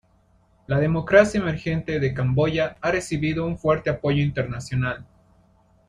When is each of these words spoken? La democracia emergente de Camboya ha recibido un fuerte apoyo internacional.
La 0.65 0.79
democracia 0.79 1.39
emergente 1.39 1.99
de 1.99 2.11
Camboya 2.11 2.75
ha 2.81 2.89
recibido 2.89 3.45
un 3.45 3.59
fuerte 3.59 3.91
apoyo 3.91 4.23
internacional. 4.23 5.05